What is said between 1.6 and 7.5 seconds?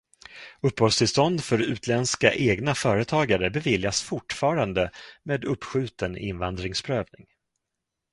utländska egna företagare beviljas fortfarande med uppskjuten invandringsprövning.